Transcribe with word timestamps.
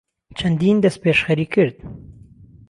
چهندین 0.37 0.75
دهستپێشخهری 0.83 1.45
کرد 1.53 1.77